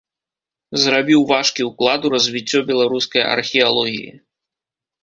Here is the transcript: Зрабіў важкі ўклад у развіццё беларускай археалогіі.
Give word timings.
Зрабіў 0.83 1.25
важкі 1.33 1.67
ўклад 1.69 2.01
у 2.09 2.13
развіццё 2.17 2.59
беларускай 2.73 3.23
археалогіі. 3.39 4.11